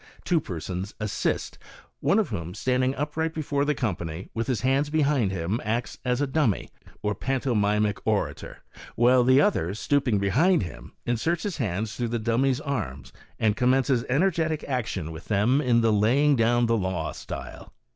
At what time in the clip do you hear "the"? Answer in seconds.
3.65-3.75, 9.23-9.39, 12.07-12.17, 15.81-15.93, 16.65-16.75